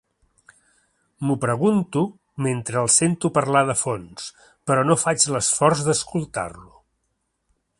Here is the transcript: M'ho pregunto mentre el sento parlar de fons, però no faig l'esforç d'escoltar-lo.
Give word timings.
M'ho 1.25 1.35
pregunto 1.43 2.03
mentre 2.47 2.81
el 2.81 2.89
sento 2.95 3.31
parlar 3.35 3.61
de 3.69 3.75
fons, 3.83 4.25
però 4.71 4.87
no 4.89 4.99
faig 5.03 5.27
l'esforç 5.35 5.85
d'escoltar-lo. 5.91 6.71